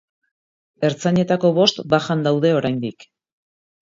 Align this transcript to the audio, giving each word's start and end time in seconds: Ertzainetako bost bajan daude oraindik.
Ertzainetako 0.87 1.53
bost 1.59 1.83
bajan 1.93 2.25
daude 2.29 2.55
oraindik. 2.63 3.07